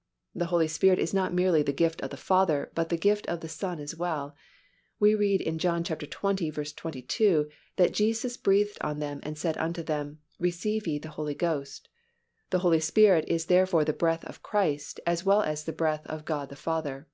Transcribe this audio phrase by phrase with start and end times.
[0.38, 3.40] _The Holy Spirit is not merely the gift of the Father, but the gift of
[3.40, 4.34] the Son as well.
[4.98, 6.72] We read in John xx.
[6.74, 11.90] 22 that Jesus "breathed on them and saith unto them, Receive ye the Holy Ghost."
[12.48, 16.24] The Holy Spirit is therefore the breath of Christ, as well as the breath of
[16.24, 17.06] God the Father.